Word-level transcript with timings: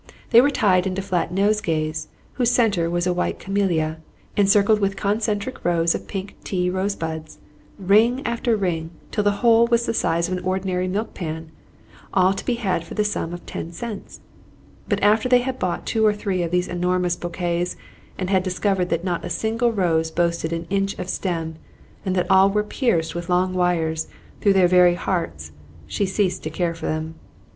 They 0.31 0.41
were 0.41 0.49
tied 0.49 0.87
into 0.87 1.03
flat 1.03 1.31
nosegays, 1.31 2.07
whose 2.33 2.49
centre 2.49 2.89
was 2.89 3.05
a 3.05 3.13
white 3.13 3.37
camellia, 3.37 3.99
encircled 4.35 4.79
with 4.79 4.95
concentric 4.95 5.63
rows 5.63 5.93
of 5.93 6.07
pink 6.07 6.35
tea 6.43 6.71
rosebuds, 6.71 7.37
ring 7.77 8.25
after 8.25 8.57
ring, 8.57 8.89
till 9.11 9.23
the 9.23 9.43
whole 9.45 9.67
was 9.67 9.85
the 9.85 9.93
size 9.93 10.27
of 10.27 10.35
an 10.35 10.43
ordinary 10.43 10.87
milk 10.87 11.13
pan; 11.13 11.51
all 12.15 12.33
to 12.33 12.43
be 12.43 12.55
had 12.55 12.83
for 12.83 12.95
the 12.95 13.03
sum 13.03 13.31
of 13.31 13.45
ten 13.45 13.71
cents! 13.71 14.21
But 14.89 15.03
after 15.03 15.29
they 15.29 15.41
had 15.41 15.59
bought 15.59 15.85
two 15.85 16.03
or 16.03 16.13
three 16.15 16.41
of 16.41 16.49
these 16.49 16.67
enormous 16.67 17.15
bouquets, 17.15 17.75
and 18.17 18.27
had 18.27 18.41
discovered 18.41 18.89
that 18.89 19.03
not 19.03 19.23
a 19.23 19.29
single 19.29 19.71
rose 19.71 20.09
boasted 20.09 20.51
an 20.51 20.65
inch 20.71 20.97
of 20.97 21.09
stem, 21.09 21.57
and 22.03 22.15
that 22.15 22.25
all 22.27 22.49
were 22.49 22.63
pierced 22.63 23.13
with 23.13 23.29
long 23.29 23.53
wires 23.53 24.07
through 24.41 24.53
their 24.53 24.67
very 24.67 24.95
hearts, 24.95 25.51
she 25.85 26.07
ceased 26.07 26.41
to 26.41 26.49
care 26.49 26.73
for 26.73 26.87
them. 26.87 27.13